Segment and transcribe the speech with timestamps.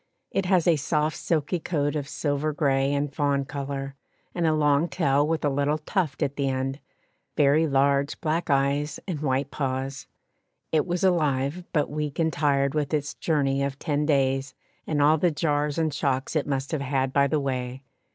[0.31, 3.93] It has a soft silky coat of silver grey and fawn colour,
[4.33, 6.79] and a long tail with a little tuft at the end,
[7.37, 10.07] very large black eyes and white paws.
[10.71, 14.55] It was alive, but weak and tired with its journey of ten days
[14.87, 17.83] and all the jars and shocks it must have had by the way.